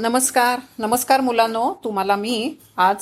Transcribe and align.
नमस्कार. 0.00 0.58
नमस्कार 0.78 1.20
मुलांनो. 1.20 1.72
तुम्हाला 1.84 2.16
मी 2.16 2.54
आज 2.76 2.96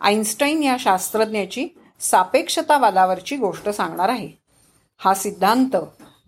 आईन्स्टाईन 0.00 0.62
या 0.62 0.76
शास्त्रज्ञाची 0.80 1.68
सापेक्षतावादावरची 2.00 3.36
गोष्ट 3.36 3.68
सांगणार 3.68 4.08
आहे. 4.08 4.28
हा 4.98 5.14
सिद्धांत 5.14 5.76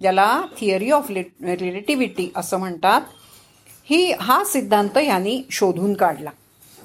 ज्याला 0.01 0.43
थिअरी 0.59 0.91
ऑफ 0.91 1.11
रिलेटिव्हिटी 1.11 2.31
असं 2.37 2.57
म्हणतात 2.57 3.01
ही 3.85 4.13
हा 4.13 4.43
सिद्धांत 4.45 4.99
यांनी 4.99 5.43
शोधून 5.51 5.95
काढला. 5.95 6.31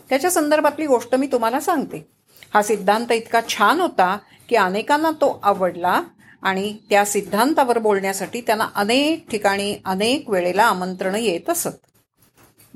त्याच्या 0.10 0.32
संदर्भातली 0.32 0.86
गोष्ट 0.86 1.16
मी 1.16 1.28
तुम्हाला 1.28 1.60
सांगते. 1.60 2.08
हा 2.54 2.62
सिद्धांत 2.64 3.12
इतका 3.12 3.42
छान 3.50 3.82
होता 3.82 4.18
की 4.50 4.56
अनेकांना 4.56 5.12
तो 5.12 5.40
आवडला 5.44 6.02
आणि 6.42 6.78
त्या 6.90 7.06
सिद्धांतावर 7.06 7.80
बोलण्यासाठी 7.80 8.42
त्यांना 8.42 8.68
अनेक 8.76 9.30
ठिकाणी 9.30 9.76
अनेक 9.86 10.30
वेळेला 10.30 10.64
आमंत्रण 10.64 11.16
येत 11.16 11.50
असत. 11.50 11.78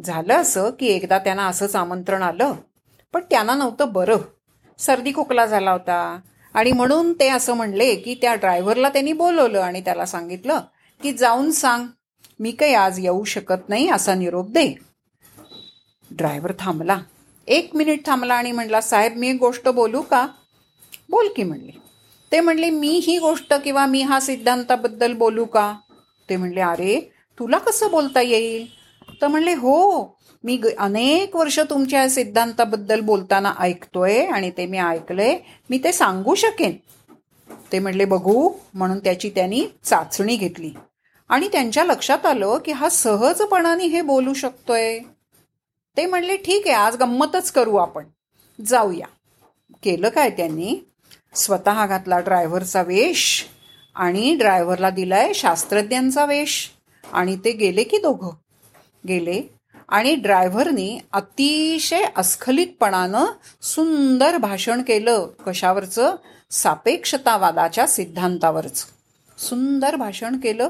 झालं 0.05 0.33
असं 0.33 0.69
की 0.79 0.87
एकदा 0.87 1.19
त्यांना 1.19 1.47
असंच 1.47 1.75
आमंत्रण 1.75 2.21
आलं 2.21 2.53
पण 3.13 3.21
त्यांना 3.31 3.55
नव्हतं 3.55 3.93
बरं. 3.93 4.17
सर्दी 4.77 5.11
खोकला 5.15 5.45
झाला 5.45 5.71
होता. 5.71 6.19
आणि 6.53 6.71
म्हणून 6.71 7.13
ते 7.13 7.29
असं 7.29 7.53
म्हणले 7.53 7.95
की 7.95 8.15
त्या 8.21 8.35
ड्रायव्हरला 8.35 8.89
त्यांनी 8.89 9.13
बोलवलं 9.13 9.59
आणि 9.59 9.81
त्याला 9.81 10.05
सांगितलं 10.05 10.59
की 11.01 11.13
जाऊन 11.13 11.51
सांग 11.51 11.87
मी 12.39 12.51
काही 12.51 12.73
आज 12.73 12.99
येऊ 12.99 13.23
शकत 13.23 13.69
नाही 13.69 13.89
असा 13.89 14.15
निरोप 14.15 14.49
दे. 14.49 14.73
ड्रायव्हर 16.11 16.53
थांबला. 16.59 16.97
एक 17.47 17.75
मिनिट 17.75 18.05
थांबला 18.05 18.33
आणि 18.33 18.51
म्हणला 18.51 18.81
साहेब 18.81 19.17
मी 19.17 19.29
एक 19.29 19.39
गोष्ट 19.39 19.69
बोलू 19.69 20.01
का? 20.01 20.27
बोल 21.09 21.27
की 21.35 21.43
म्हणले. 21.43 21.71
ते 22.31 22.39
म्हणले 22.39 22.69
मी 22.69 22.87
ही 22.87 23.19
गोष्ट 23.19 23.53
किंवा 23.53 23.85
मी 23.85 24.01
हा 24.01 24.19
सिद्धांताबद्दल 24.19 25.13
बोलू 25.13 25.45
का? 25.45 25.73
ते 26.29 26.35
म्हणले 26.35 26.61
अरे 26.61 27.11
तुला 27.39 27.57
कसं 27.57 27.91
बोलता 27.91 28.21
येईल? 28.21 28.78
तर 29.21 29.27
म्हणले 29.27 29.53
हो 29.53 30.03
मी 30.43 30.61
अनेक 30.77 31.35
वर्ष 31.35 31.59
तुमच्या 31.59 32.09
सिद्धांताबद्दल 32.09 32.99
बोलताना 32.99 33.53
ऐकतोय 33.59 34.25
आणि 34.25 34.51
ते 34.51 34.65
मी 34.65 34.77
ऐकलंय 34.77 35.37
मी 35.69 35.77
ते 35.83 35.91
सांगू 35.91 36.35
शकेन. 36.35 36.75
ते 37.71 37.79
म्हणले 37.79 38.05
बघू 38.05 38.53
म्हणून 38.73 38.99
त्याची 38.99 39.29
त्यांनी 39.29 39.65
चाचणी 39.83 40.35
घेतली. 40.35 40.71
आणि 41.29 41.47
त्यांच्या 41.47 41.83
लक्षात 41.83 42.25
आलं 42.25 42.57
की 42.65 42.71
हा 42.71 42.89
सहजपणाने 42.89 43.85
हे 43.85 44.01
बोलू 44.01 44.33
शकतोय. 44.33 44.99
ते 45.97 46.05
म्हणले 46.05 46.37
ठीक 46.37 46.67
आहे 46.67 46.75
आज 46.75 46.95
गंमतच 46.95 47.51
करू 47.51 47.75
आपण. 47.75 48.03
जाऊया. 48.65 49.07
केलं 49.83 50.09
काय 50.09 50.29
त्यांनी? 50.29 50.87
स्वतः 51.33 51.85
घातला 51.85 52.19
ड्रायव्हरचा 52.19 52.81
वेश 52.81 53.45
आणि 53.95 54.35
ड्रायव्हरला 54.35 54.89
दिलाय 54.89 55.33
शास्त्रज्ञांचा 55.33 56.25
वेश. 56.25 56.69
आणि 57.13 57.37
ते 57.45 57.51
गेले 57.51 57.83
की 57.83 57.97
दोघं? 57.97 58.31
गेले 59.07 59.55
आणि 59.89 60.15
ड्रायव्हरनी 60.15 60.99
अतिशय 61.11 62.05
अस्खलितपणानं 62.17 63.25
सुंदर 63.61 64.37
भाषण 64.37 64.81
केलं 64.81 65.27
कशावरचं? 65.47 66.15
सापेक्षतावादाच्या 66.51 67.87
सिद्धांतावरच. 67.87 68.85
सुंदर 69.37 69.95
भाषण 69.95 70.35
केलं. 70.37 70.69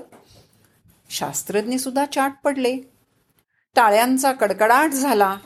शास्त्रज्ञ 1.10 1.76
सुद्धा 1.76 2.06
चाट 2.06 2.32
पडले. 2.44 2.78
टाळ्यांचा 3.76 4.32
कडकडाट 4.32 4.90
झाला 4.90 5.38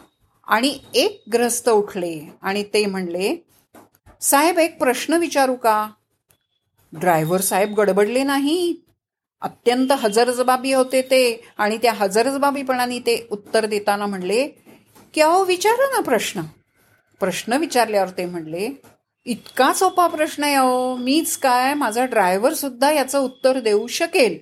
आणि 0.48 0.80
एक 0.94 1.24
ग्रस्त 1.34 1.70
उठले 1.70 2.34
आणि 2.42 2.64
ते 2.64 2.86
म्हणले 2.86 3.46
साहेब 4.22 4.60
एक 4.60 4.78
प्रश्न 4.78 5.14
विचारू 5.14 5.56
का? 5.56 5.90
ड्रायव्हर 6.94 7.42
साहेब 7.42 7.76
गडबडले 7.76 8.24
नाही 8.24 8.83
अत्यंत 9.44 9.92
हजरजबाबी 9.92 10.72
होते 10.74 11.02
ते 11.02 11.42
आणि 11.58 11.78
त्या 11.78 11.94
हजरजबाबीपणाने 11.94 13.00
ते 13.00 13.16
उत्तर 13.32 13.66
देताना 13.66 14.06
म्हणले 14.06 14.48
की 15.14 15.22
अहो 15.22 15.44
विचारा 15.46 15.90
ना 15.90 16.00
प्रश्न. 16.02 16.42
प्रश्न 17.22 17.54
विचारल्यावर 17.54 18.10
ते 18.10 18.26
म्हणले 18.26 18.70
इतका 19.26 19.72
सोपा 19.74 20.08
प्रश्न 20.08 20.44
आहे 20.44 20.54
अहो 20.54 20.96
मीच 20.96 21.36
काय 21.38 21.74
माझा 21.74 22.06
ड्रायव्हर 22.06 22.54
सुद्धा 22.54 22.92
याचं 22.92 23.20
उत्तर 23.20 23.60
देऊ 23.60 23.88
शकेल. 23.88 24.38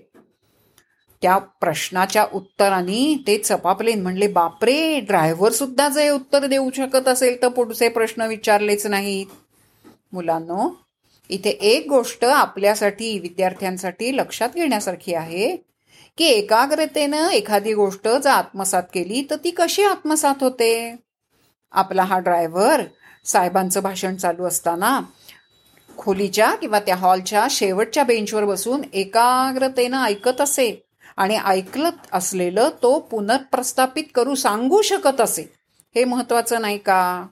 त्या 1.21 1.37
प्रश्नाच्या 1.37 2.25
उत्तराने 2.33 3.23
ते 3.27 3.37
चपापले 3.37 3.93
म्हणले 3.95 4.27
बापरे 4.27 4.99
ड्रायव्हर 4.99 5.51
सुद्धा 5.51 5.89
जे 5.89 6.09
उत्तर 6.09 6.45
देऊ 6.45 6.69
शकत 6.75 7.07
असेल 7.07 7.41
तर 7.41 7.47
पुढचे 7.47 7.89
प्रश्न 7.89 8.27
विचारलेच 8.27 8.85
नाहीत. 8.87 9.25
मुलांनो 10.13 10.69
इथे 11.31 11.49
एक 11.49 11.85
गोष्ट 11.89 12.25
आपल्यासाठी 12.25 13.19
विद्यार्थ्यांसाठी 13.19 14.17
लक्षात 14.17 14.49
घेण्यासारखी 14.55 15.13
आहे 15.13 15.55
की 16.17 16.25
एकाग्रतेनं 16.25 17.29
एखादी 17.29 17.73
गोष्ट 17.73 18.07
जर 18.07 18.29
आत्मसात 18.29 18.83
केली 18.93 19.25
तर 19.29 19.35
ती 19.35 19.51
कशी 19.51 19.83
आत्मसात 19.83 20.35
होते? 20.41 20.95
आपला 21.71 22.03
हा 22.03 22.19
ड्रायव्हर 22.19 22.81
साहेबांचं 23.25 23.83
भाषण 23.83 24.15
चालू 24.15 24.45
असताना 24.45 25.01
खोलीच्या 25.97 26.55
किंवा 26.55 26.79
त्या 26.79 26.95
हॉलच्या 26.95 27.47
शेवटच्या 27.51 28.03
बेंचवर 28.03 28.45
बसून 28.45 28.81
एकाग्रतेनं 28.93 30.03
ऐकत 30.03 30.41
असे 30.41 30.85
आणि 31.17 31.37
ऐकलत 31.45 32.07
असलेलं 32.13 32.69
तो 32.83 32.99
पुनर्प्रस्थापित 32.99 34.03
करू 34.15 34.35
सांगू 34.35 34.81
शकत 34.81 35.21
असे. 35.21 35.41
हे 35.95 36.03
महत्वाचं 36.03 36.61
नाही 36.61 36.77
का? 36.77 37.27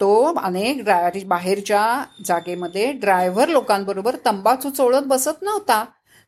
तो 0.00 0.34
अनेक 0.42 0.84
ड्राय 0.84 1.24
बाहेरच्या 1.24 2.04
जागेमध्ये 2.24 2.92
ड्रायव्हर 2.92 3.48
लोकांबरोबर 3.48 4.16
तंबाखू 4.26 4.70
चोळत 4.70 5.02
बसत 5.06 5.42
नव्हता. 5.42 5.84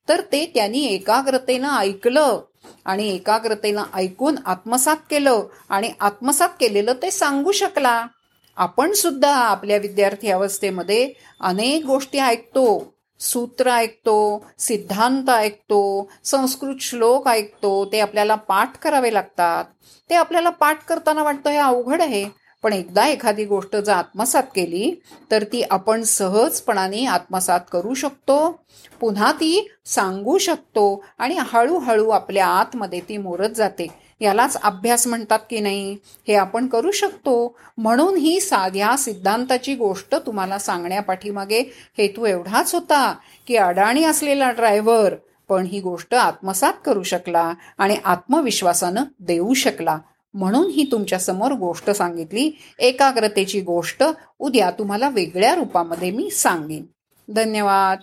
तर 0.09 0.21
ते 0.21 0.53
त्यांनी 0.55 0.84
एकाग्रतेनं 0.84 1.77
ऐकलं 1.77 2.41
आणि 2.84 3.15
एकाग्रतेनं 3.15 3.83
ऐकून 3.94 4.34
आत्मसात 4.47 4.97
केलं 5.10 5.43
आणि 5.69 5.93
आत्मसात 6.00 6.49
केलेलं 6.60 6.93
ते 6.93 7.10
सांगू 7.10 7.53
शकला. 7.53 8.06
आपण 8.56 8.93
सुद्धा 8.93 9.37
आपल्या 9.37 9.77
विद्यार्थी 9.77 10.31
अवस्थेमध्ये 10.31 11.12
अनेक 11.41 11.84
गोष्टी 11.84 12.19
ऐकतो. 12.19 12.94
सूत्र 13.21 13.71
ऐकतो 13.71 14.47
सिद्धांत 14.59 15.31
ऐकतो 15.31 16.10
संस्कृत 16.25 16.77
श्लोक 16.81 17.28
ऐकतो. 17.28 17.84
ते 17.84 18.00
आपल्याला 18.00 18.34
पाठ 18.34 18.78
करावे 18.78 19.15
लागतात. 19.15 19.65
ते 20.10 20.15
आपल्याला 20.15 20.50
पाठ 20.50 20.84
करताना 20.84 21.22
वाटतं 21.22 21.50
हे 21.50 21.56
अवघड 21.56 22.03
आहे. 22.03 22.41
पण 22.62 22.72
एकदा 22.72 23.06
एखादी 23.06 23.44
गोष्ट 23.44 23.76
जर 23.76 23.92
आत्मसात 23.92 24.42
केली 24.54 24.94
तर 25.30 25.42
ती 25.42 25.62
आपण 25.70 26.02
सहजपणाने 26.02 27.04
आत्मसात 27.06 27.60
करू 27.72 27.94
शकतो. 27.94 28.60
पुन्हा 29.00 29.32
ती 29.32 29.68
सांगू 29.84 30.38
शकतो 30.38 31.04
आणि 31.18 31.36
हळूहळू 31.38 32.08
आपल्या 32.08 32.46
आतमध्ये 32.46 33.00
ती 33.00 33.16
मोरत 33.16 33.50
जाते. 33.50 33.86
यालाच 34.20 34.56
अभ्यास 34.62 35.06
म्हणतात 35.06 35.38
की 35.50 35.60
नाही? 35.60 35.96
हे 36.28 36.34
आपण 36.34 36.66
करू 36.66 36.90
शकतो. 36.90 37.56
म्हणून 37.78 38.16
ही 38.16 38.40
साध्या 38.40 38.96
सिद्धांताची 38.96 39.74
गोष्ट 39.74 40.14
तुम्हाला 40.14 40.58
सांगण्यापाठीमागे 40.58 41.60
हेतू 41.98 42.24
एवढाच 42.24 42.74
होता 42.74 43.14
की 43.46 43.56
अडाणी 43.56 44.04
असलेला 44.04 44.50
ड्रायव्हर 44.50 45.14
पण 45.48 45.66
ही 45.66 45.80
गोष्ट 45.80 46.14
आत्मसात 46.14 46.72
करू 46.84 47.02
शकला 47.02 47.52
आणि 47.78 47.96
आत्मविश्वासानं 48.04 49.04
देऊ 49.20 49.54
शकला. 49.54 49.98
म्हणून 50.34 50.70
ही 50.70 50.88
तुमच्यासमोर 50.93 51.53
गोष्ट 51.53 51.91
सांगितली. 51.91 52.59
एकाग्रतेची 52.78 53.60
गोष्ट 53.60 54.04
उद्या 54.38 54.70
तुम्हाला 54.70 55.09
वेगळ्या 55.09 55.54
रूपामध्ये 55.54 56.10
मी 56.10 56.31
सांगेन. 56.31 56.84
धन्यवाद. 57.32 57.98